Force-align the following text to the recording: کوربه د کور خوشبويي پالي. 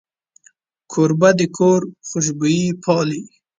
کوربه 0.91 1.29
د 1.39 1.41
کور 1.57 1.81
خوشبويي 2.07 2.67
پالي. 2.83 3.21